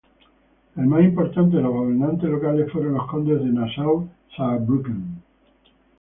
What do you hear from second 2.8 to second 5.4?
los condes de Nassau-Saarbrücken.